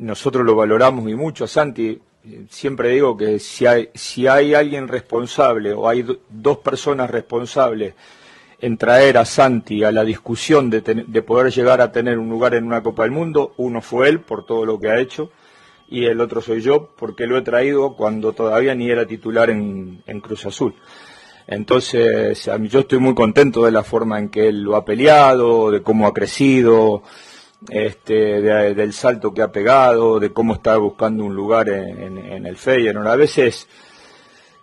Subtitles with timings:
[0.00, 2.00] Nosotros lo valoramos y mucho, Santi.
[2.48, 7.94] Siempre digo que si hay, si hay alguien responsable o hay dos personas responsables
[8.58, 12.54] en traer a Santi a la discusión de, de poder llegar a tener un lugar
[12.54, 15.30] en una Copa del Mundo, uno fue él por todo lo que ha hecho
[15.90, 20.02] y el otro soy yo porque lo he traído cuando todavía ni era titular en,
[20.22, 20.74] Cruz Azul.
[21.46, 25.82] Entonces, yo estoy muy contento de la forma en que él lo ha peleado, de
[25.82, 27.02] cómo ha crecido,
[27.68, 33.08] este, del salto que ha pegado, de cómo está buscando un lugar en, el Feyenoord.
[33.08, 33.68] A veces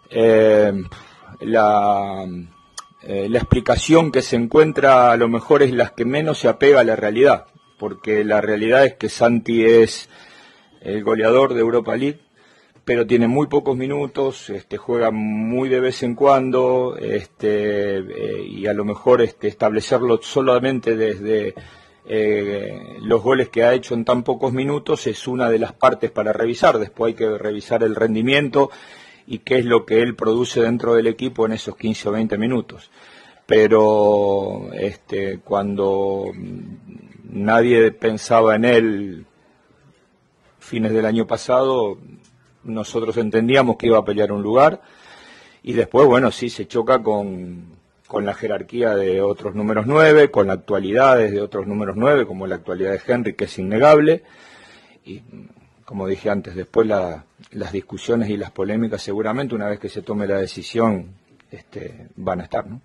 [0.09, 0.73] eh,
[1.41, 2.25] la,
[3.03, 6.81] eh, la explicación que se encuentra a lo mejor es la que menos se apega
[6.81, 7.45] a la realidad,
[7.77, 10.09] porque la realidad es que Santi es
[10.81, 12.19] el goleador de Europa League,
[12.83, 18.66] pero tiene muy pocos minutos, este, juega muy de vez en cuando, este, eh, y
[18.66, 21.53] a lo mejor establecerlo solamente desde
[22.08, 26.11] eh, los goles que ha hecho en tan pocos minutos es una de las partes
[26.11, 26.80] para revisar.
[26.80, 28.69] Después hay que revisar el rendimiento
[29.25, 32.38] y qué es lo que él produce dentro del equipo en esos 15 o 20
[32.38, 32.89] minutos.
[33.45, 36.31] Pero este, cuando
[37.30, 39.25] nadie pensaba en él
[40.59, 41.97] fines del año pasado
[42.63, 44.81] nosotros entendíamos que iba a pelear un lugar
[45.63, 50.47] y después, bueno, sí, se choca con, con la jerarquía de otros números nueve, con
[50.47, 54.23] la actualidad de otros números nueve, como la actualidad de Henry, que es innegable.
[55.05, 55.22] Y
[55.86, 60.28] como dije antes, después las discusiones y las polémicas seguramente una vez que se tome
[60.28, 61.16] la decisión
[61.52, 62.81] este, van a estar, ¿no?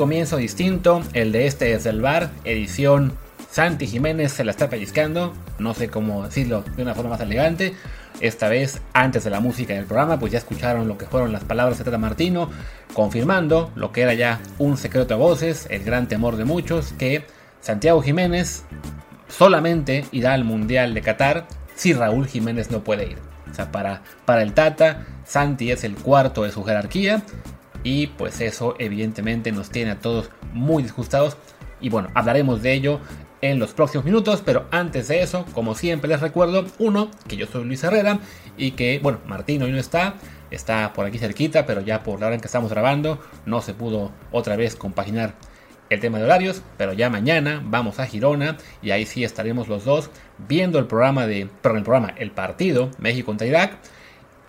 [0.00, 3.12] Comienzo distinto, el de este es el bar, edición
[3.50, 7.74] Santi Jiménez se la está pellizcando, no sé cómo decirlo de una forma más elegante.
[8.18, 11.44] Esta vez, antes de la música del programa, pues ya escucharon lo que fueron las
[11.44, 12.48] palabras de Tata Martino,
[12.94, 17.26] confirmando lo que era ya un secreto a voces, el gran temor de muchos, que
[17.60, 18.64] Santiago Jiménez
[19.28, 23.18] solamente irá al Mundial de Qatar si Raúl Jiménez no puede ir.
[23.50, 27.22] O sea, para, para el Tata, Santi es el cuarto de su jerarquía
[27.82, 31.36] y pues eso evidentemente nos tiene a todos muy disgustados
[31.80, 33.00] y bueno, hablaremos de ello
[33.42, 37.46] en los próximos minutos, pero antes de eso, como siempre les recuerdo, uno, que yo
[37.46, 38.18] soy Luis Herrera
[38.56, 40.14] y que, bueno, Martín hoy no está,
[40.50, 43.72] está por aquí cerquita, pero ya por la hora en que estamos grabando no se
[43.72, 45.34] pudo otra vez compaginar
[45.88, 49.84] el tema de horarios, pero ya mañana vamos a Girona y ahí sí estaremos los
[49.84, 50.10] dos
[50.48, 53.78] viendo el programa de, perdón, el programa, el partido México contra Irak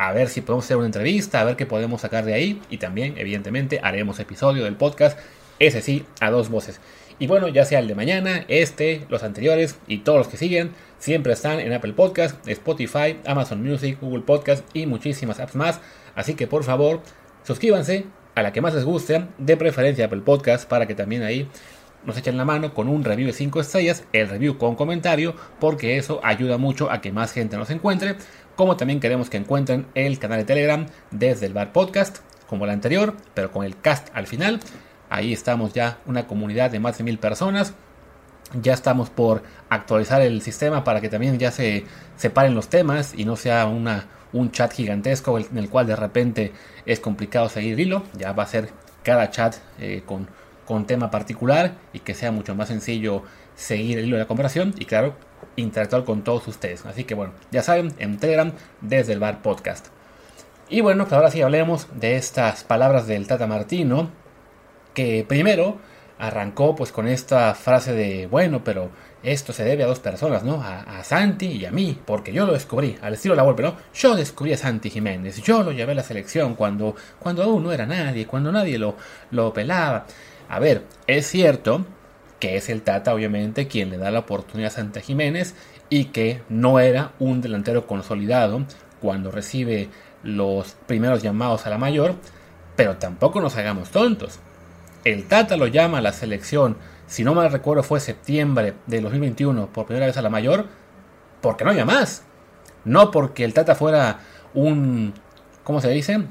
[0.01, 2.59] a ver si podemos hacer una entrevista, a ver qué podemos sacar de ahí.
[2.71, 5.19] Y también, evidentemente, haremos episodio del podcast,
[5.59, 6.81] ese sí, a dos voces.
[7.19, 10.71] Y bueno, ya sea el de mañana, este, los anteriores y todos los que siguen,
[10.97, 15.79] siempre están en Apple Podcast, Spotify, Amazon Music, Google Podcast y muchísimas apps más.
[16.15, 17.01] Así que por favor,
[17.43, 21.47] suscríbanse a la que más les guste, de preferencia Apple Podcast, para que también ahí
[22.05, 25.97] nos echen la mano con un review de 5 estrellas, el review con comentario, porque
[25.97, 28.15] eso ayuda mucho a que más gente nos encuentre
[28.55, 32.71] como también queremos que encuentren el canal de Telegram desde el Bar Podcast, como el
[32.71, 34.59] anterior, pero con el cast al final.
[35.09, 37.73] Ahí estamos ya una comunidad de más de mil personas.
[38.61, 41.85] Ya estamos por actualizar el sistema para que también ya se
[42.17, 46.51] separen los temas y no sea una, un chat gigantesco en el cual de repente
[46.85, 48.03] es complicado seguir hilo.
[48.17, 48.69] Ya va a ser
[49.03, 50.27] cada chat eh, con,
[50.65, 53.23] con tema particular y que sea mucho más sencillo
[53.61, 54.73] seguir el hilo de la conversación.
[54.77, 55.15] Y claro,
[55.55, 56.85] interactuar con todos ustedes.
[56.85, 58.51] Así que bueno, ya saben, en Telegram
[58.81, 59.87] desde el bar podcast.
[60.69, 64.09] Y bueno, pues ahora sí hablemos de estas palabras del Tata Martino,
[64.93, 65.77] que primero
[66.17, 68.89] arrancó pues con esta frase de, bueno, pero
[69.23, 70.61] esto se debe a dos personas, ¿no?
[70.63, 73.75] A, Santi y a mí, porque yo lo descubrí, al estilo la golpe, ¿no?
[73.93, 77.71] Yo descubrí a Santi Jiménez, yo lo llevé a la selección cuando, cuando aún no
[77.71, 78.95] era nadie, cuando nadie lo,
[79.31, 80.05] lo pelaba.
[80.47, 81.85] A ver, es cierto
[82.41, 85.55] que es el Tata obviamente quien le da la oportunidad a Santa Jiménez
[85.89, 88.65] y que no era un delantero consolidado
[88.99, 89.89] cuando recibe
[90.23, 92.15] los primeros llamados a la mayor,
[92.75, 94.39] pero tampoco nos hagamos tontos.
[95.05, 96.77] El Tata lo llama a la selección,
[97.07, 100.65] si no mal recuerdo fue septiembre de 2021 por primera vez a la mayor,
[101.41, 102.23] porque no había más.
[102.85, 104.19] No porque el Tata fuera
[104.55, 105.13] un,
[105.63, 106.23] ¿cómo se dice?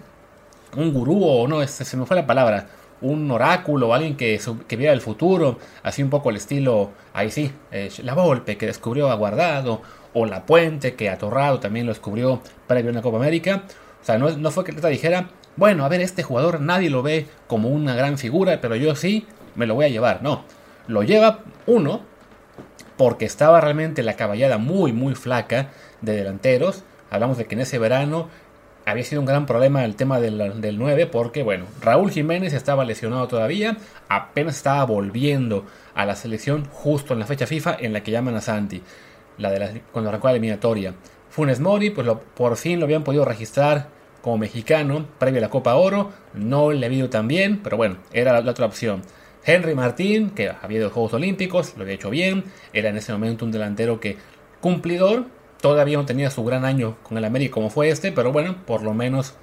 [0.76, 2.66] Un gurú o no, se me fue la palabra.
[3.02, 7.50] Un oráculo alguien que, que viera el futuro, así un poco el estilo, ahí sí,
[7.70, 9.82] eh, la Volpe que descubrió a Guardado,
[10.12, 13.62] o la Puente que Atorrado también lo descubrió para ver una Copa América.
[14.00, 17.02] O sea, no, no fue que Tata dijera, bueno, a ver, este jugador nadie lo
[17.02, 20.22] ve como una gran figura, pero yo sí me lo voy a llevar.
[20.22, 20.44] No,
[20.86, 22.02] lo lleva uno
[22.96, 25.70] porque estaba realmente la caballada muy, muy flaca
[26.00, 26.84] de delanteros.
[27.10, 28.28] Hablamos de que en ese verano
[28.90, 32.84] había sido un gran problema el tema del, del 9 porque, bueno, Raúl Jiménez estaba
[32.84, 33.76] lesionado todavía,
[34.08, 35.64] apenas estaba volviendo
[35.94, 38.82] a la selección justo en la fecha FIFA en la que llaman a Santi,
[39.38, 40.94] la de la, cuando arrancó la eliminatoria.
[41.30, 43.88] Funes Mori, pues por fin lo habían podido registrar
[44.22, 47.96] como mexicano previo a la Copa Oro, no le ha ido tan bien, pero bueno,
[48.12, 49.02] era la otra opción.
[49.44, 52.96] Henry Martín, que había ido a los Juegos Olímpicos, lo había hecho bien, era en
[52.96, 54.18] ese momento un delantero que
[54.60, 55.24] cumplidor,
[55.60, 58.82] todavía no tenía su gran año con el América como fue este, pero bueno, por
[58.82, 59.34] lo menos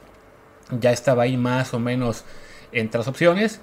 [0.71, 2.25] ya estaba ahí más o menos
[2.71, 3.61] entre las opciones.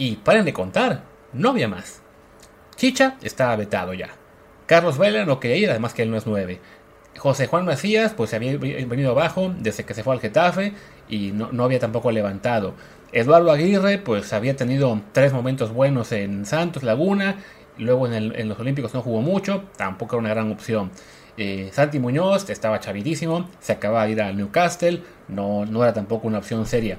[0.00, 1.02] Y paren de contar,
[1.32, 2.02] no había más.
[2.76, 4.10] Chicha estaba vetado ya.
[4.66, 6.60] Carlos Vela no quería ir, además que él no es nueve.
[7.16, 10.74] José Juan Macías, pues había venido abajo desde que se fue al Getafe
[11.08, 12.74] y no, no había tampoco levantado.
[13.10, 17.36] Eduardo Aguirre, pues había tenido tres momentos buenos en Santos Laguna,
[17.78, 20.90] luego en, los Olímpicos no jugó mucho, tampoco era una gran opción.
[21.38, 26.26] Eh, Santi Muñoz estaba chavidísimo, se acababa de ir al Newcastle, no, no era tampoco
[26.26, 26.98] una opción seria.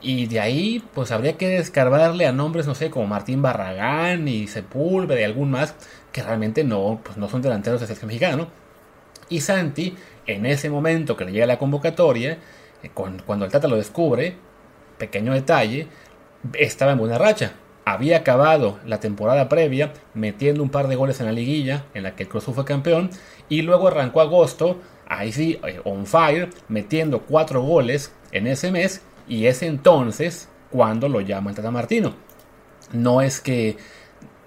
[0.00, 4.46] Y de ahí, pues habría que descargarle a nombres, no sé, como Martín Barragán y
[4.46, 5.74] Sepúlveda y algún más,
[6.12, 8.48] que realmente no, pues no son delanteros de selección mexicana,
[9.28, 12.38] Y Santi, en ese momento que le llega la convocatoria,
[12.82, 14.36] eh, cuando el Tata lo descubre,
[14.98, 15.88] pequeño detalle,
[16.54, 17.52] estaba en buena racha.
[17.88, 22.14] Había acabado la temporada previa metiendo un par de goles en la liguilla, en la
[22.14, 23.08] que el Cruz fue campeón,
[23.48, 24.76] y luego arrancó agosto,
[25.06, 31.08] ahí sí, eh, on fire, metiendo cuatro goles en ese mes, y es entonces cuando
[31.08, 32.12] lo llama el Tata Martino.
[32.92, 33.78] No es que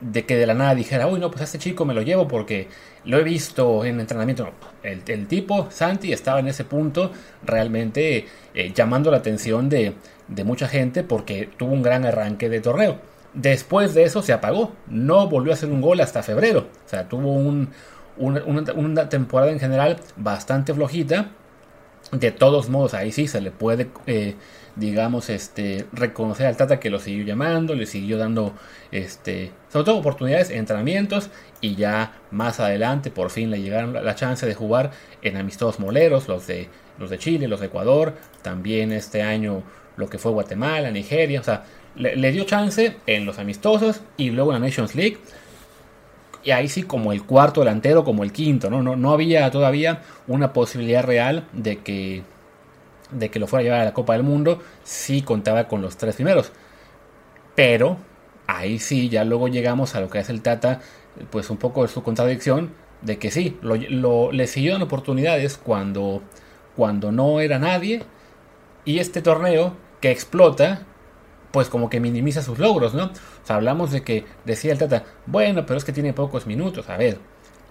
[0.02, 2.28] de que de la nada dijera, uy, no, pues a este chico me lo llevo
[2.28, 2.68] porque
[3.06, 4.52] lo he visto en entrenamiento.
[4.84, 7.12] el, tipo, Santi, estaba en ese punto
[7.44, 9.96] realmente eh, llamando la atención de,
[10.28, 13.11] de mucha gente porque tuvo un gran arranque de torneo.
[13.34, 16.68] Después de eso se apagó, no volvió a hacer un gol hasta febrero.
[16.86, 17.70] O sea, tuvo un,
[18.18, 21.30] una, temporada en general bastante flojita.
[22.12, 24.36] De todos modos, ahí sí se le puede, eh,
[24.76, 28.54] digamos, este, reconocer al Tata que lo siguió llamando, le siguió dando,
[28.92, 31.30] este, sobre todo oportunidades, entrenamientos
[31.62, 34.92] y ya más adelante por fin le llegaron la, chance de jugar
[35.22, 36.68] en amistosos moleros, los de,
[37.00, 39.64] los de Chile, los de Ecuador, también este año
[39.96, 41.64] lo que fue Guatemala, Nigeria, o sea,
[41.96, 45.18] le, dio chance en los amistosos y luego en la Nations League.
[46.44, 48.82] Y ahí sí como el cuarto delantero, como el quinto, ¿no?
[48.82, 52.24] No, no había todavía una posibilidad real de que,
[53.12, 55.98] de que lo fuera a llevar a la Copa del Mundo si contaba con los
[55.98, 56.52] tres primeros.
[57.56, 57.98] Pero
[58.48, 60.82] ahí sí, ya luego llegamos a lo que es el Tata,
[61.30, 62.72] pues un poco de su contradicción,
[63.02, 66.22] de que sí, le siguieron oportunidades cuando,
[66.76, 68.04] cuando no era nadie.
[68.86, 70.88] Y este torneo que explota,
[71.52, 73.06] pues como que minimiza sus logros, ¿no?
[73.06, 76.90] O sea, hablamos de que decía el Tata, bueno, pero es que tiene pocos minutos.
[76.90, 77.20] A ver,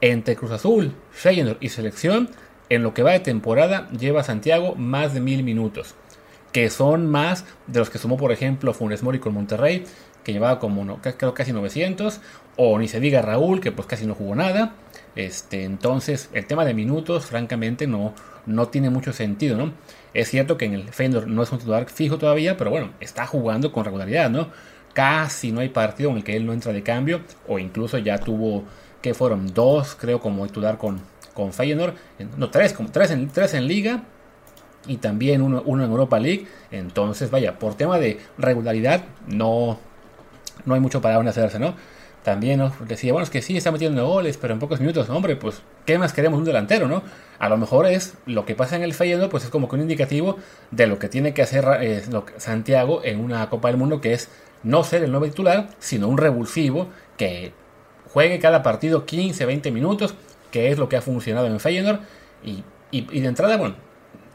[0.00, 2.30] entre Cruz Azul, Feyenoord y Selección,
[2.68, 5.94] en lo que va de temporada lleva Santiago más de mil minutos,
[6.52, 9.84] que son más de los que sumó, por ejemplo, Funes Mori con Monterrey,
[10.24, 12.20] que llevaba como, no, creo casi 900,
[12.56, 14.74] o ni se diga Raúl, que pues casi no jugó nada.
[15.16, 18.14] Este, entonces, el tema de minutos, francamente, no,
[18.46, 19.72] no tiene mucho sentido, ¿no?
[20.14, 23.26] Es cierto que en el Fender no es un titular fijo todavía, pero bueno, está
[23.26, 24.48] jugando con regularidad, ¿no?
[24.92, 28.18] Casi no hay partido en el que él no entra de cambio, o incluso ya
[28.18, 28.64] tuvo,
[29.02, 31.00] que fueron dos, creo, como titular con,
[31.32, 31.94] con Feyenoord,
[32.36, 34.02] no, tres, como tres en, tres en Liga,
[34.86, 36.46] y también uno, uno en Europa League.
[36.70, 39.78] Entonces, vaya, por tema de regularidad, no,
[40.64, 41.74] no hay mucho para dónde hacerse, ¿no?
[42.22, 45.36] También nos decía, bueno, es que sí está metiendo goles, pero en pocos minutos, hombre,
[45.36, 47.02] pues, ¿qué más queremos un delantero, no?
[47.38, 49.82] A lo mejor es lo que pasa en el Feyenoord, pues es como que un
[49.82, 50.36] indicativo
[50.70, 52.02] de lo que tiene que hacer eh,
[52.36, 54.28] Santiago en una Copa del Mundo, que es
[54.62, 57.54] no ser el nuevo titular, sino un revulsivo que
[58.12, 60.14] juegue cada partido 15, 20 minutos,
[60.50, 62.00] que es lo que ha funcionado en Feyenoord,
[62.44, 63.76] y, y, de entrada, bueno,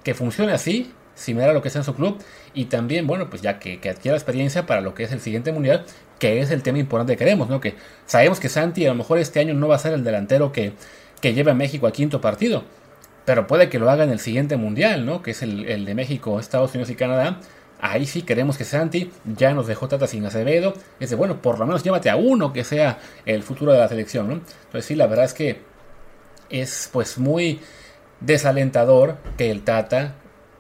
[0.04, 2.18] que funcione así, similar a lo que es en su club,
[2.56, 5.52] y también, bueno, pues ya que, que adquiera experiencia para lo que es el siguiente
[5.52, 5.86] mundial,
[6.20, 7.60] que es el tema importante que queremos, ¿no?
[7.60, 10.52] Que sabemos que Santi a lo mejor este año no va a ser el delantero
[10.52, 10.74] que,
[11.22, 12.64] que lleve a México a quinto partido,
[13.26, 15.22] pero puede que lo haga en el siguiente mundial, ¿no?
[15.22, 17.40] Que es el, de México, Estados Unidos y Canadá.
[17.82, 20.74] Ahí sí queremos que Santi ya nos dejó Tata sin Acevedo.
[21.00, 23.88] Es de, bueno, por lo menos llévate a uno que sea el futuro de la
[23.88, 24.34] selección, ¿no?
[24.34, 25.62] Entonces sí, la verdad es que
[26.50, 27.60] es pues muy
[28.22, 30.16] desalentador que el Tata,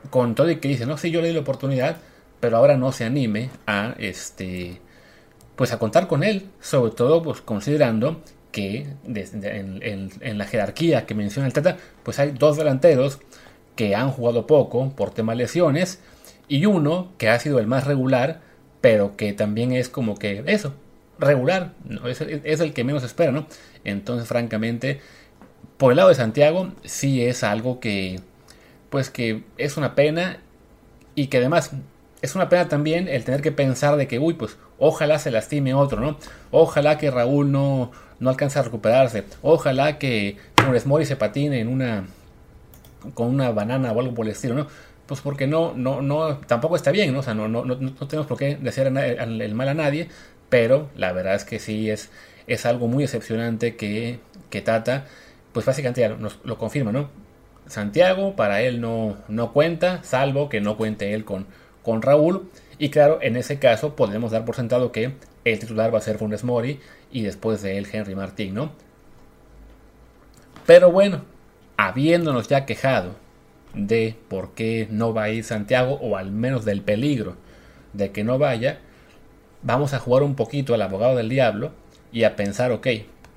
[0.09, 1.97] con todo y que dice, no, sí, yo le di la oportunidad,
[2.39, 4.81] pero ahora no se anime a, este,
[5.55, 8.21] pues a contar con él, sobre todo pues considerando
[8.51, 13.19] que en, la jerarquía que menciona el Tata, pues hay dos delanteros
[13.75, 15.99] que han jugado poco por temas lesiones
[16.47, 18.41] y uno que ha sido el más regular,
[18.79, 20.73] pero que también es como que eso,
[21.19, 21.73] regular,
[22.05, 23.47] es, es, el que menos espera, ¿no?
[23.83, 25.01] Entonces, francamente,
[25.77, 28.21] por el lado de Santiago, sí es algo que,
[28.89, 30.39] pues que es una pena
[31.13, 31.71] y que además
[32.25, 35.73] es una pena también el tener que pensar de que, uy, pues ojalá se lastime
[35.73, 36.17] otro, ¿no?
[36.51, 39.23] Ojalá que Raúl no, no alcance a recuperarse.
[39.41, 42.05] Ojalá que Funes Mori se patine en una
[43.13, 44.67] con una banana o algo por el estilo, ¿no?
[45.05, 47.19] Pues porque no, no, no, tampoco está bien, ¿no?
[47.19, 47.75] O sea, no, no, no,
[48.07, 50.09] tenemos por qué desear el mal a nadie,
[50.49, 52.09] pero la verdad es que sí es,
[52.47, 55.05] es algo muy excepcionante que, que Tata,
[55.53, 57.09] pues básicamente ya nos lo confirma, ¿no?
[57.67, 61.45] Santiago para él no, no cuenta, salvo que no cuente él con,
[61.85, 62.49] con Raúl.
[62.77, 65.13] Y claro, en ese caso podemos dar por sentado que
[65.45, 66.79] el titular va a ser Funes Mori
[67.11, 68.71] y después de él Henry Martín, ¿no?
[70.65, 71.21] Pero bueno,
[71.77, 73.15] habiéndonos ya quejado
[73.75, 77.35] de por qué no va a ir Santiago, o al menos del peligro
[77.93, 78.79] de que no vaya,
[79.61, 81.71] vamos a jugar un poquito al abogado del diablo
[82.11, 82.87] y a pensar, ok,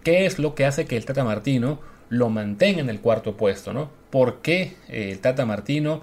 [0.03, 3.73] ¿qué es lo que hace que el Tata Martino lo mantenga en el cuarto puesto,
[3.73, 3.91] ¿no?
[4.11, 6.01] ¿Por qué el Tata Martino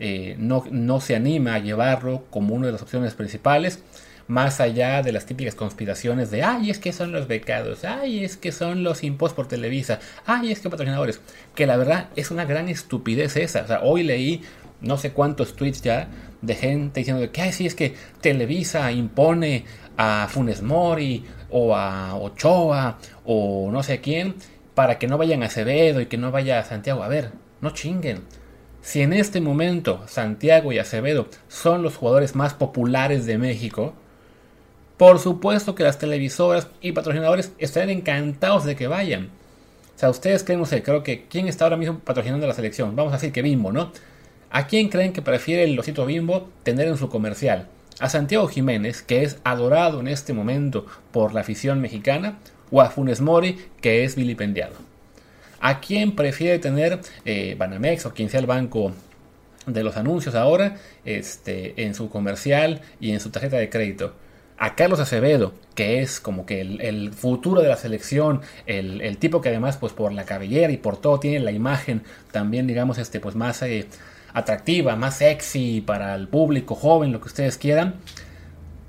[0.00, 3.82] eh, no, no se anima a llevarlo como una de las opciones principales?
[4.28, 8.36] más allá de las típicas conspiraciones de, ay, es que son los becados, ay, es
[8.36, 11.20] que son los impuestos por Televisa, ay, es que patrocinadores,
[11.54, 13.62] que la verdad es una gran estupidez esa.
[13.62, 14.42] O sea, hoy leí
[14.80, 16.08] no sé cuántos tweets ya
[16.42, 19.64] de gente diciendo que, ay, sí, es que Televisa impone
[19.96, 24.36] a Funes Mori o a Ochoa o no sé quién
[24.74, 27.02] para que no vayan a Acevedo y que no vaya a Santiago.
[27.02, 28.20] A ver, no chinguen.
[28.82, 33.94] Si en este momento Santiago y Acevedo son los jugadores más populares de México,
[34.96, 39.30] por supuesto que las televisoras y patrocinadores estarían encantados de que vayan.
[39.94, 42.96] O sea, ustedes creen, no sé, creo que ¿quién está ahora mismo patrocinando la selección?
[42.96, 43.92] Vamos a decir que Bimbo, ¿no?
[44.50, 47.68] ¿A quién creen que prefiere el osito Bimbo tener en su comercial?
[48.00, 52.38] ¿A Santiago Jiménez, que es adorado en este momento por la afición mexicana?
[52.70, 54.74] ¿O a Funes Mori, que es vilipendiado?
[55.60, 58.92] ¿A quién prefiere tener eh, Banamex o quien sea el banco
[59.66, 64.14] de los anuncios ahora este, en su comercial y en su tarjeta de crédito?
[64.58, 69.50] a Carlos Acevedo, que es como que el, futuro de la selección, el, tipo que
[69.50, 73.36] además pues por la cabellera y por todo tiene la imagen también digamos este pues
[73.36, 73.86] más eh,
[74.34, 77.94] atractiva, más sexy para el público joven, lo que ustedes quieran,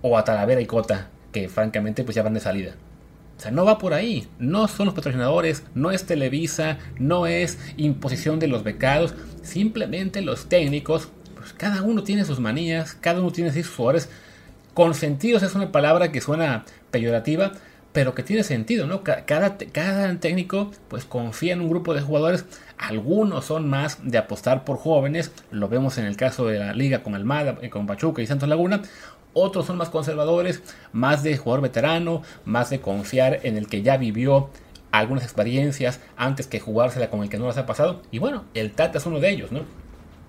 [0.01, 2.73] o a Talavera y Cota, que francamente pues ya van de salida.
[3.39, 4.27] O sea, no va por ahí.
[4.37, 9.15] No son los patrocinadores, no es Televisa, no es imposición de los becados.
[9.41, 14.09] Simplemente los técnicos, pues cada uno tiene sus manías, cada uno tiene sus jugadores
[14.79, 17.51] Consentidos es una palabra que suena peyorativa,
[17.91, 19.03] pero que tiene sentido, ¿no?
[19.03, 22.45] Cada, cada técnico pues confía en un grupo de jugadores,
[22.77, 27.03] algunos son más de apostar por jóvenes, lo vemos en el caso de la liga
[27.03, 28.81] con Almada, eh, con Pachuca y Santos Laguna,
[29.33, 33.97] otros son más conservadores, más de jugador veterano, más de confiar en el que ya
[33.97, 34.49] vivió
[34.91, 38.71] algunas experiencias antes que jugársela con el que no las ha pasado, y bueno, el
[38.71, 39.61] Tata es uno de ellos, ¿no?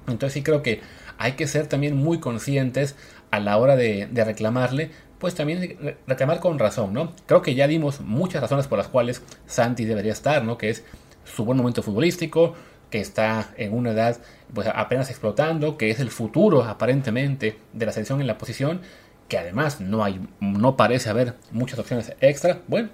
[0.07, 0.80] Entonces sí creo que
[1.19, 2.97] hay que ser también muy conscientes
[3.30, 7.12] a la hora de, reclamarle, pues también reclamar con razón, ¿no?
[7.26, 10.59] Creo que ya dimos muchas razones por las cuales Santi debería estar, ¿no?
[10.59, 10.85] Que es
[11.25, 12.54] su buen momento futbolístico,
[12.90, 14.18] que está en una edad
[14.52, 18.80] pues apenas explotando, que es el futuro aparentemente de la selección en la posición,
[19.28, 22.61] que además no hay, no parece haber muchas opciones extra.
[22.66, 22.88] Bueno,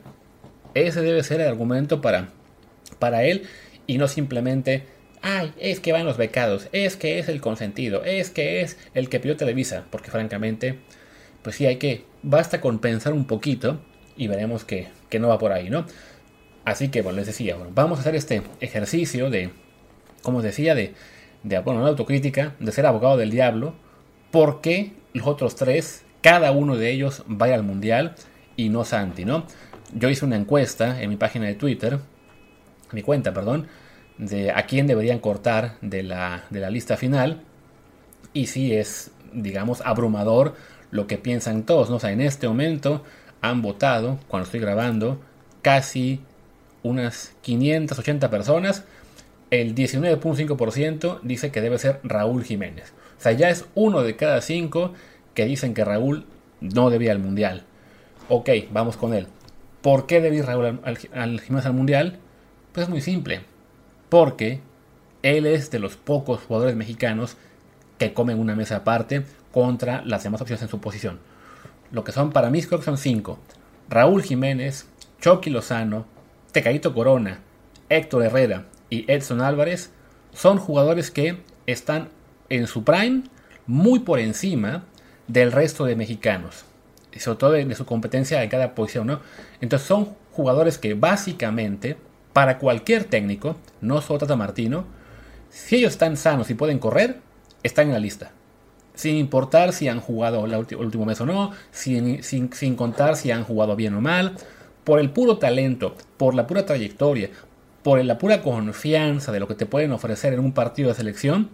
[0.74, 2.28] ese debe ser el argumento para,
[2.98, 3.44] para él
[3.86, 4.84] y no simplemente
[5.22, 9.08] ay, es que van los becados, es que es el consentido, es que es el
[9.08, 10.78] que pidió Televisa, porque francamente,
[11.42, 13.80] pues sí hay que, basta con pensar un poquito
[14.16, 14.88] y veremos que,
[15.18, 15.86] no va por ahí, ¿no?
[16.64, 19.50] Así que, bueno, les decía, bueno, vamos a hacer este ejercicio de,
[20.26, 20.92] como os decía, de,
[21.44, 23.74] de bueno, una autocrítica, de ser abogado del diablo,
[24.32, 28.16] porque los otros tres, cada uno de ellos vaya al mundial
[28.56, 29.46] y no Santi, ¿no?
[29.94, 32.00] Yo hice una encuesta en mi página de Twitter,
[32.90, 33.68] mi cuenta, perdón,
[34.18, 37.42] de a quién deberían cortar de la, de la lista final.
[38.32, 40.56] Y si es, digamos, abrumador
[40.90, 41.88] lo que piensan todos.
[41.88, 41.96] ¿no?
[41.96, 43.04] O sea, en este momento
[43.40, 45.20] han votado, cuando estoy grabando,
[45.62, 46.20] casi
[46.82, 48.84] unas 580 personas.
[49.50, 52.92] El 19.5% dice que debe ser Raúl Jiménez.
[53.18, 54.92] O sea, ya es uno de cada cinco
[55.34, 56.26] que dicen que Raúl
[56.60, 57.64] no debía al Mundial.
[58.28, 59.28] Ok, vamos con él.
[59.82, 62.18] ¿Por qué debe ir Raúl al, al Jiménez al Mundial?
[62.72, 63.42] Pues es muy simple
[64.08, 64.60] porque
[65.22, 67.36] él es de los pocos jugadores mexicanos
[67.98, 71.18] que comen una mesa aparte contra las demás opciones en su posición.
[71.92, 73.38] Lo que son para mí creo que son cinco.
[73.88, 74.88] Raúl Jiménez,
[75.20, 76.04] Chucky Lozano,
[76.52, 77.40] Tecadito Corona,
[77.88, 79.90] Héctor Herrera y Edson Álvarez
[80.32, 82.08] son jugadores que están
[82.48, 83.24] en su prime
[83.66, 84.84] muy por encima
[85.26, 86.64] del resto de mexicanos.
[87.18, 89.20] Sobre todo de, su competencia en cada posición, ¿no?
[89.60, 91.96] Entonces son jugadores que básicamente,
[92.34, 94.84] para cualquier técnico, no solo Tata Martino,
[95.48, 97.20] si ellos están sanos y pueden correr,
[97.62, 98.32] están en la lista.
[98.94, 103.44] Sin importar si han jugado el último mes o no, sin, sin contar si han
[103.44, 104.36] jugado bien o mal,
[104.84, 107.30] por el puro talento, por la pura trayectoria,
[107.86, 111.50] por la pura confianza de lo que te pueden ofrecer en un partido de selección,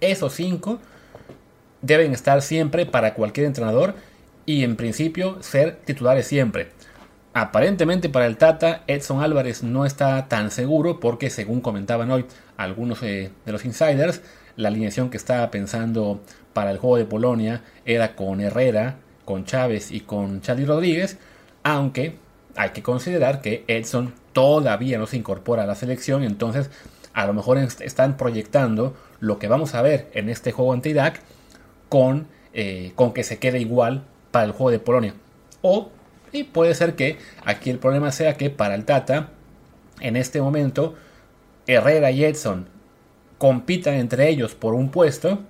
[0.00, 0.78] esos cinco
[1.82, 3.94] deben estar siempre para cualquier entrenador
[4.46, 6.70] y en principio ser titulares siempre.
[7.34, 12.24] Aparentemente para el Tata, Edson Álvarez no está tan seguro porque según comentaban hoy
[12.56, 14.22] algunos eh, de los insiders,
[14.56, 16.22] la alineación que estaba pensando
[16.54, 21.18] para el juego de Polonia era con Herrera, con Chávez y con Charlie Rodríguez,
[21.62, 22.16] aunque
[22.56, 26.70] hay que considerar que Edson todavía no se incorpora a la selección, entonces
[27.12, 31.20] a lo mejor están proyectando lo que vamos a ver en este juego anti-DAC
[31.88, 35.14] con, eh, con que se quede igual para el juego de Polonia.
[35.60, 35.90] O
[36.32, 39.28] y puede ser que aquí el problema sea que para el Tata,
[40.00, 40.94] en este momento,
[41.66, 42.66] Herrera y Edson
[43.38, 45.40] compitan entre ellos por un puesto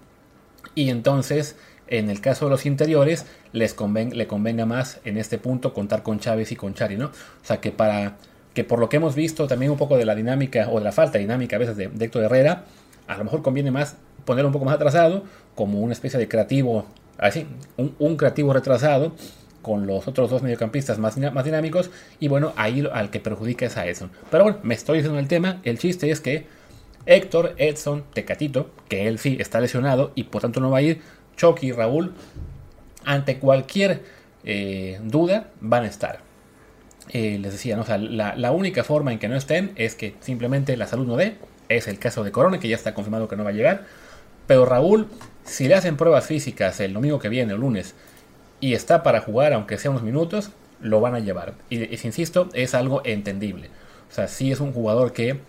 [0.74, 3.76] y entonces en el caso de los interiores les
[4.12, 7.06] le convenga más en este punto contar con Chávez y con Chari, ¿no?
[7.06, 8.16] O sea que para
[8.54, 10.92] que por lo que hemos visto también un poco de la dinámica o de la
[10.92, 12.64] falta de dinámica a veces de, de Héctor Herrera,
[13.06, 16.86] a lo mejor conviene más poner un poco más atrasado como una especie de creativo,
[17.18, 19.12] así, un, creativo retrasado
[19.60, 23.76] con los otros dos mediocampistas más, más dinámicos y bueno, ahí al que perjudica es
[23.76, 24.10] a Edson.
[24.30, 26.46] Pero bueno, me estoy diciendo el tema, el chiste es que
[27.06, 31.00] Héctor, Edson, Tecatito, que él sí está lesionado y por tanto no va a ir,
[31.36, 32.12] Chucky y Raúl,
[33.04, 34.02] ante cualquier
[34.44, 36.20] eh, duda van a estar.
[37.10, 37.84] Eh, les decía, ¿no?
[37.98, 41.36] la, la, única forma en que no estén es que simplemente la salud no dé.
[41.68, 43.84] Es el caso de Corona, que ya está confirmado que no va a llegar.
[44.46, 45.08] Pero Raúl,
[45.44, 47.94] si le hacen pruebas físicas el domingo que viene, el lunes,
[48.60, 51.54] y está para jugar, aunque sea unos minutos, lo van a llevar.
[51.70, 53.68] Y, insisto, es algo entendible.
[54.10, 55.40] O sea, sí es un jugador que,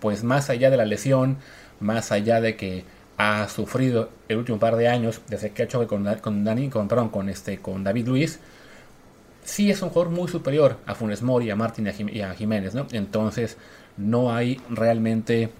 [0.00, 1.38] pues más allá de la lesión,
[1.80, 2.84] más allá de que
[3.16, 6.88] ha sufrido el último par de años, desde que ha hecho con, con, Dani, con,
[6.88, 8.40] con, este, con David Luis,
[9.44, 12.86] sí es un jugador muy superior a Funes Mori, a Martín y a Jiménez, ¿no?
[12.92, 13.56] Entonces,
[13.96, 15.50] no hay realmente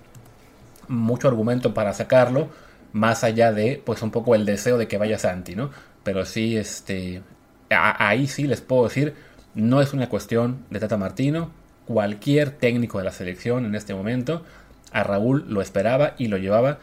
[0.88, 2.48] mucho argumento para sacarlo,
[2.92, 5.70] más allá de, pues, un poco el deseo de que vaya Santi, ¿no?
[6.04, 7.22] Pero sí, este,
[7.70, 9.14] ahí sí les puedo decir,
[9.54, 11.50] no es una cuestión de Tata Martino,
[11.86, 14.44] cualquier técnico de la selección en este momento,
[14.92, 16.78] a Raúl lo esperaba y lo llevaba,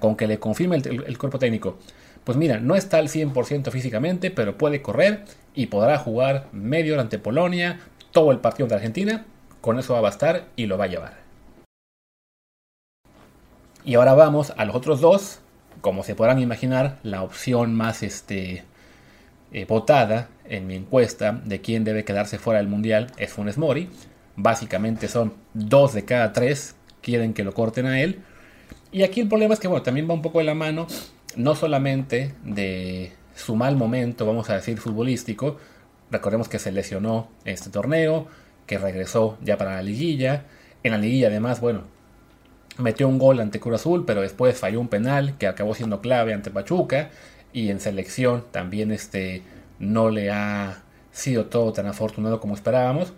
[0.00, 1.78] con que le confirme el, cuerpo técnico.
[2.24, 7.18] Pues mira, no está al 100% físicamente, pero puede correr y podrá jugar medio ante
[7.18, 7.80] Polonia,
[8.12, 9.26] todo el partido de Argentina,
[9.60, 11.22] con eso va a bastar y lo va a llevar.
[13.84, 15.40] Y ahora vamos a los otros dos.
[15.80, 18.62] Como se podrán imaginar, la opción más este,
[19.52, 23.88] eh, votada en mi encuesta de quién debe quedarse fuera del mundial es Funes Mori.
[24.36, 28.20] Básicamente son dos de cada tres quieren que lo corten a él.
[28.92, 30.86] Y aquí el problema es que bueno, también va un poco de la mano,
[31.36, 35.56] no solamente de su mal momento, vamos a decir, futbolístico.
[36.10, 38.26] Recordemos que se lesionó este torneo,
[38.66, 40.44] que regresó ya para la liguilla.
[40.82, 41.84] En la liguilla además, bueno,
[42.78, 46.34] metió un gol ante Cruz Azul, pero después falló un penal que acabó siendo clave
[46.34, 47.10] ante Pachuca.
[47.52, 49.42] Y en selección también este,
[49.78, 53.12] no le ha sido todo tan afortunado como esperábamos.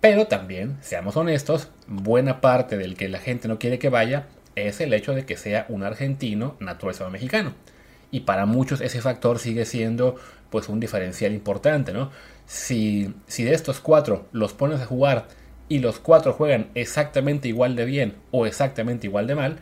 [0.00, 4.26] Pero también, seamos honestos, buena parte del que la gente no quiere que vaya
[4.68, 7.54] es el hecho de que sea un argentino naturalizado mexicano.
[8.10, 10.16] Y para muchos ese factor sigue siendo
[10.50, 12.10] pues un diferencial importante, ¿no?
[12.46, 15.28] Si, si de estos cuatro los pones a jugar
[15.68, 19.58] y los cuatro juegan exactamente igual de bien o exactamente igual de mal,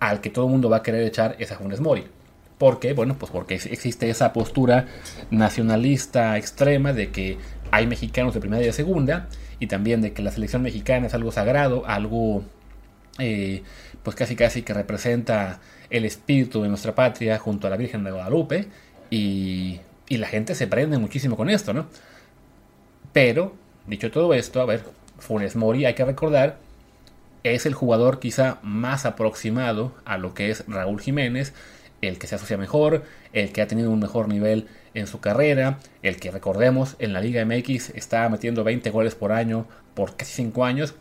[0.00, 2.04] al que todo el mundo va a querer echar es a Funes Mori.
[2.58, 2.92] ¿Por qué?
[2.92, 4.86] Bueno, pues porque existe esa postura
[5.30, 7.38] nacionalista extrema de que
[7.70, 11.14] hay mexicanos de primera y de segunda, y también de que la selección mexicana es
[11.14, 12.44] algo sagrado, algo
[13.18, 13.62] eh,
[14.02, 18.10] pues casi casi que representa el espíritu de nuestra patria junto a la Virgen de
[18.10, 18.68] Guadalupe,
[19.10, 21.86] y, la gente se prende muchísimo con esto, ¿no?
[23.14, 23.54] Pero,
[23.86, 24.84] dicho todo esto, a ver,
[25.18, 26.58] Funes Mori, hay que recordar,
[27.44, 31.54] es el jugador quizá más aproximado a lo que es Raúl Jiménez,
[32.02, 35.78] el que se asocia mejor, el que ha tenido un mejor nivel en su carrera,
[36.02, 40.32] el que recordemos en la Liga MX está metiendo 20 goles por año por casi
[40.34, 40.94] 5 años.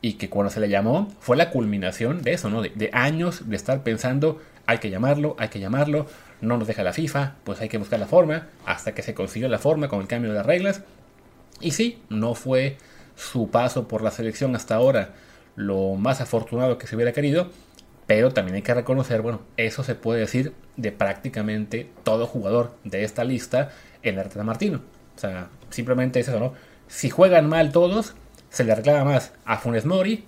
[0.00, 2.62] Y que cuando se le llamó fue la culminación de eso, ¿no?
[2.62, 6.06] De, años de estar pensando, hay que llamarlo, hay que llamarlo,
[6.40, 9.48] no nos deja la FIFA, pues hay que buscar la forma, hasta que se consiguió
[9.48, 10.82] la forma con el cambio de las reglas.
[11.60, 12.76] Y sí, no fue
[13.16, 15.14] su paso por la selección hasta ahora
[15.56, 17.50] lo más afortunado que se hubiera querido,
[18.06, 23.02] pero también hay que reconocer, bueno, eso se puede decir de prácticamente todo jugador de
[23.02, 23.70] esta lista
[24.02, 24.82] en la Reta Martino.
[25.16, 26.52] O sea, simplemente es eso, ¿no?
[26.88, 28.14] Si juegan mal todos,
[28.56, 30.24] se le reclama más a Funes Mori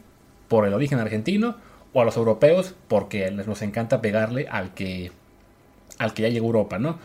[0.49, 1.57] por el origen argentino
[1.95, 5.13] o a los europeos porque nos encanta pegarle al que,
[5.99, 6.99] al que ya llegó a Europa, ¿no?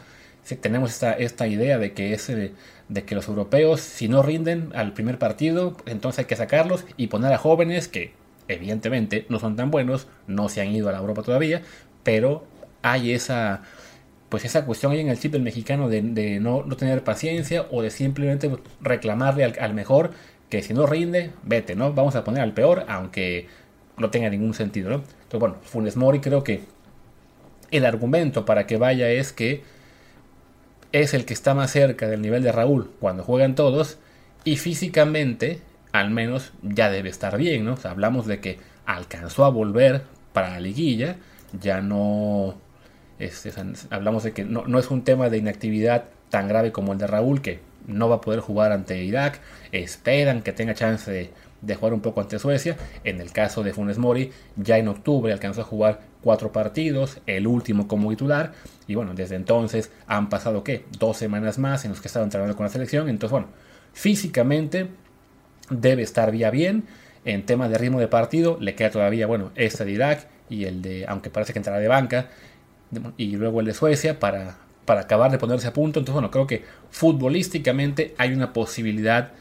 [0.60, 4.92] Tenemos esta, esta idea de que, es, de que los europeos, si no rinden al
[4.92, 8.12] primer partido, entonces hay que sacarlos y poner a jóvenes que
[8.50, 11.62] evidentemente no son tan buenos, no se han ido a la Europa todavía,
[12.04, 12.46] pero
[12.82, 13.62] hay esa
[14.34, 16.02] pues esa cuestión ahí en el chip del mexicano de,
[16.40, 18.50] no, tener paciencia o de simplemente
[18.82, 20.10] reclamarle al, mejor
[20.54, 21.94] que si no rinde, vete, ¿no?
[21.94, 23.48] Vamos a poner al peor, aunque
[23.98, 24.96] no tenga ningún sentido, ¿no?
[24.98, 26.62] Entonces, bueno, Funes Mori creo que
[27.72, 29.64] el argumento para que vaya es que
[30.92, 33.98] es el que está más cerca del nivel de Raúl cuando juegan todos
[34.44, 35.60] y físicamente
[35.92, 37.76] al menos ya debe estar bien, ¿no?
[37.84, 41.16] Hablamos de que alcanzó a volver para la liguilla,
[41.60, 42.60] ya no
[43.18, 43.52] este,
[43.90, 47.42] hablamos de que no, es un tema de inactividad tan grave como el de Raúl,
[47.42, 49.40] que no va a poder jugar ante Irak.
[49.72, 52.78] Esperan que tenga chance de, jugar un poco ante Suecia.
[53.04, 57.48] En el caso de Funes Mori, ya en octubre alcanzó a jugar cuatro partidos, el
[57.48, 58.54] último como titular.
[58.88, 60.86] Y bueno, desde entonces han pasado, ¿qué?
[61.00, 63.10] Dos semanas más en los que estaba entrenando con la selección.
[63.10, 63.48] Entonces, bueno,
[63.94, 64.88] físicamente
[65.70, 66.86] debe estar bien.
[67.26, 70.82] En tema de ritmo de partido, le queda todavía, bueno, este de Irak y el
[70.82, 72.28] de, aunque parece que entrará de banca,
[73.18, 76.00] y luego el de Suecia para, para acabar de ponerse a punto.
[76.00, 79.32] Entonces, bueno, creo que futbolísticamente hay una posibilidad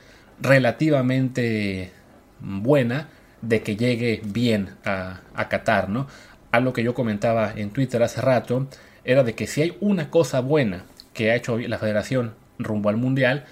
[0.40, 1.92] relativamente
[2.40, 3.08] buena
[3.40, 6.06] de que llegue bien a, a Qatar, ¿no?
[6.50, 8.68] Algo que yo comentaba en Twitter hace rato
[9.04, 12.96] era de que si hay una cosa buena que ha hecho la federación rumbo al
[12.96, 13.44] mundial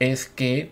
[0.00, 0.70] es que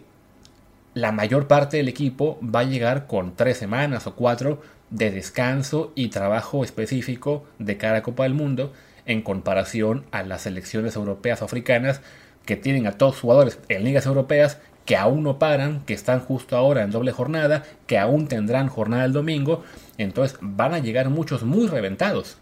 [0.94, 5.92] la mayor parte del equipo va a llegar con tres semanas o cuatro de descanso
[5.94, 8.72] y trabajo específico de cada Copa del Mundo
[9.06, 12.00] en comparación a las selecciones europeas o africanas
[12.44, 16.56] que tienen a todos jugadores en ligas europeas que aún no paran, que están justo
[16.56, 19.64] ahora en doble jornada, que aún tendrán jornada el domingo,
[19.98, 22.38] entonces van a llegar muchos muy reventados.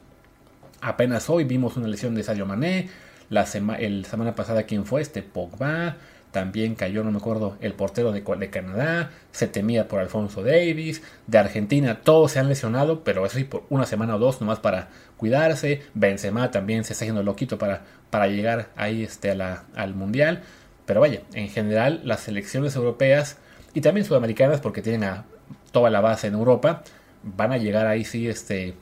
[0.82, 2.90] Apenas hoy vimos una lesión de Sadio Mané,
[3.30, 5.96] la semana pasada quién fue este Pogba,
[6.34, 11.38] también cayó, no me acuerdo, el portero de, Canadá, se temía por Alfonso Davis, de
[11.38, 14.88] Argentina, todos se han lesionado, pero eso sí, por una semana o dos nomás para
[15.16, 20.42] cuidarse, Benzema también se está haciendo loquito para, para llegar ahí este, al Mundial,
[20.86, 23.38] pero vaya, en general las selecciones europeas
[23.72, 25.26] y también sudamericanas, porque tienen a
[25.70, 26.82] toda la base en Europa,
[27.22, 28.74] van a llegar ahí sí este,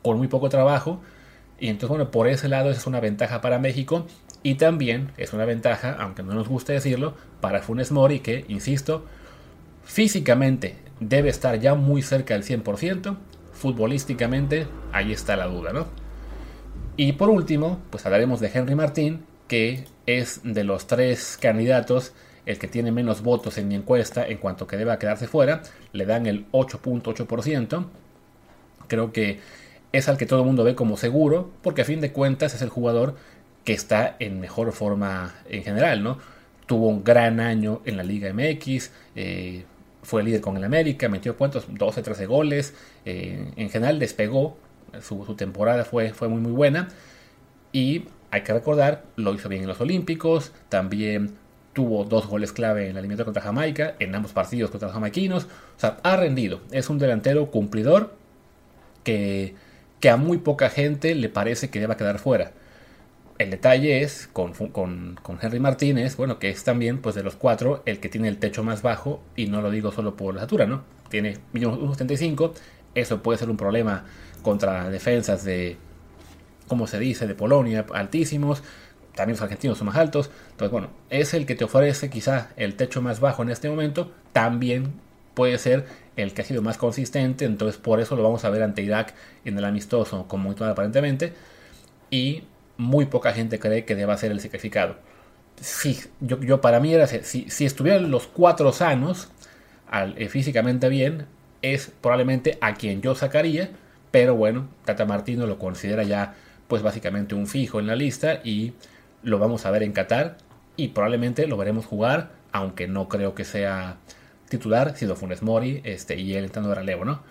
[0.00, 0.98] con muy poco trabajo,
[1.58, 4.06] y entonces, bueno, por ese lado esa es una ventaja para México.
[4.42, 9.04] Y también es una ventaja, aunque no nos guste decirlo, para Funes Mori que, insisto,
[9.84, 13.16] físicamente debe estar ya muy cerca del 100%,
[13.52, 15.86] futbolísticamente ahí está la duda, ¿no?
[16.96, 22.12] Y por último, pues hablaremos de Henry Martín, que es de los tres candidatos
[22.46, 26.06] el que tiene menos votos en mi encuesta en cuanto que deba quedarse fuera, le
[26.06, 27.86] dan el 8.8%.
[28.88, 29.40] Creo que
[29.92, 32.62] es al que todo el mundo ve como seguro, porque a fin de cuentas es
[32.62, 33.16] el jugador
[33.64, 36.18] que está en mejor forma en general, ¿no?
[36.66, 39.64] Tuvo un gran año en la Liga MX, eh,
[40.02, 44.56] fue líder con el América, metió cuántos, 12, 13 goles, eh, en general despegó,
[45.00, 46.88] su, temporada fue, fue muy muy buena
[47.72, 51.34] y hay que recordar, lo hizo bien en los Olímpicos, también
[51.72, 55.44] tuvo dos goles clave en la eliminatoria contra Jamaica, en ambos partidos contra los jamaiquinos,
[55.44, 58.14] o sea, ha rendido, es un delantero cumplidor
[59.04, 59.54] que,
[60.00, 62.52] que a muy poca gente le parece que deba quedar fuera.
[63.40, 64.52] El detalle es con,
[65.40, 68.62] Henry Martínez, bueno, que es también, pues de los cuatro, el que tiene el techo
[68.62, 70.82] más bajo, y no lo digo solo por la altura, ¿no?
[71.08, 72.52] Tiene 1.75,
[72.94, 74.04] eso puede ser un problema
[74.42, 75.78] contra defensas de,
[76.68, 78.62] como se dice, de Polonia, altísimos,
[79.14, 82.74] también los argentinos son más altos, entonces bueno, es el que te ofrece quizá el
[82.74, 84.92] techo más bajo en este momento, también
[85.32, 88.62] puede ser el que ha sido más consistente, entonces por eso lo vamos a ver
[88.62, 89.14] ante Irak
[89.46, 91.32] en el amistoso como muy aparentemente,
[92.10, 92.42] y
[92.80, 94.96] muy poca gente cree que deba ser el sacrificado.
[95.60, 99.28] Sí, yo, para mí era, si, estuvieran los cuatro sanos,
[99.92, 101.26] eh, físicamente bien,
[101.60, 103.68] es probablemente a quien yo sacaría,
[104.10, 106.34] pero bueno, Tata Martino lo considera ya
[106.68, 108.72] pues básicamente un fijo en la lista y
[109.22, 110.38] lo vamos a ver en Qatar
[110.76, 113.98] y probablemente lo veremos jugar, aunque no creo que sea
[114.48, 117.22] titular, siendo Funes Mori este, y él entrando de relevo, ¿no?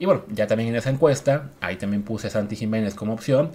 [0.00, 3.52] Y bueno, ya también en esa encuesta, ahí también puse Santi Jiménez como opción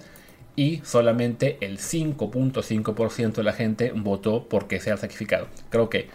[0.56, 5.48] y solamente el 5.5% de la gente votó porque sea sacrificado.
[5.70, 6.08] Creo que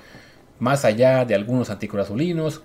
[0.59, 2.61] más allá de algunos anticurazulinos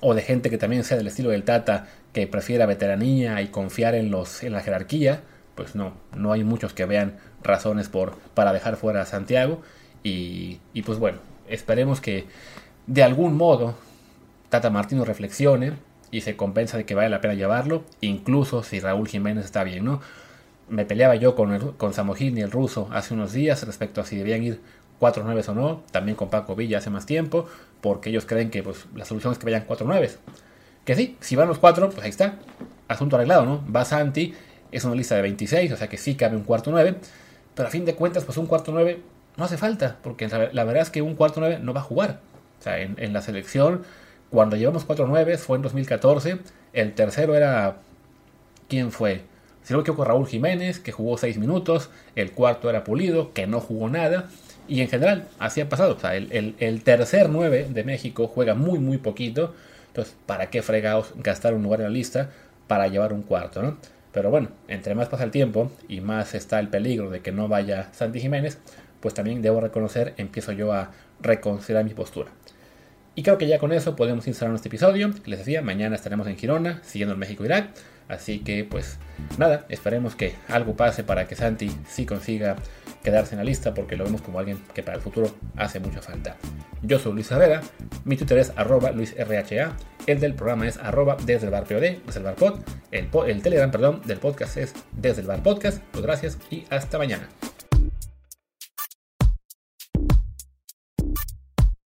[0.00, 3.94] o de gente que también sea del estilo del Tata, que prefiera veteranía y confiar
[3.94, 5.22] en, los, en la jerarquía,
[5.54, 9.60] pues no, no hay muchos que vean razones por, para dejar fuera a Santiago.
[10.04, 12.26] Y, y pues bueno, esperemos que
[12.86, 13.74] de algún modo
[14.48, 15.72] Tata Martino reflexione
[16.10, 19.84] y se compensa de que vale la pena llevarlo, incluso si Raúl Jiménez está bien,
[19.84, 20.00] ¿no?
[20.68, 24.16] Me peleaba yo con, el, con y el ruso hace unos días respecto a si
[24.16, 24.60] debían ir
[24.98, 27.46] 4 9 o no, también con Paco Villa hace más tiempo,
[27.80, 30.10] porque ellos creen que pues, la solución es que vayan 4 9
[30.84, 32.38] Que sí, si van los 4, pues ahí está,
[32.88, 33.64] asunto arreglado, ¿no?
[33.72, 34.34] Va Santi,
[34.72, 36.96] es una lista de 26, o sea que sí cabe un cuarto 9,
[37.54, 39.00] pero a fin de cuentas, pues un cuarto 9
[39.36, 42.20] no hace falta, porque la, verdad es que un cuarto 9 no va a jugar.
[42.58, 43.82] O sea, en, en la selección,
[44.30, 46.38] cuando llevamos 4 9 fue en 2014,
[46.72, 47.76] el tercero era...
[48.68, 49.22] ¿Quién fue?
[49.68, 53.46] Si no me equivoco, Raúl Jiménez, que jugó 6 minutos, el cuarto era Pulido, que
[53.46, 54.30] no jugó nada,
[54.66, 55.94] y en general, así ha pasado.
[55.94, 59.54] O sea, el, tercer 9 de México juega muy, muy poquito.
[59.88, 62.30] Entonces, ¿para qué fregados gastar un lugar en la lista
[62.66, 63.76] para llevar un cuarto, no?
[64.10, 67.46] Pero bueno, entre más pasa el tiempo y más está el peligro de que no
[67.46, 68.56] vaya Santi Jiménez,
[69.00, 72.30] pues también debo reconocer, empiezo yo a reconsiderar mi postura.
[73.14, 75.10] Y creo que ya con eso podemos instalar este episodio.
[75.26, 77.68] Les decía, mañana estaremos en Girona, siguiendo el México-Irak.
[78.08, 78.98] Así que pues
[79.36, 82.56] nada, esperemos que algo pase para que Santi sí consiga
[83.02, 86.00] quedarse en la lista porque lo vemos como alguien que para el futuro hace mucha
[86.00, 86.36] falta.
[86.82, 87.60] Yo soy Luis Herrera,
[88.04, 92.18] mi Twitter es arroba luisrha, el del programa es arroba desde el bar POD, desde
[92.18, 95.82] el bar pod, el, el Telegram perdón, del podcast es desde el bar podcast.
[95.92, 97.28] Pues gracias y hasta mañana.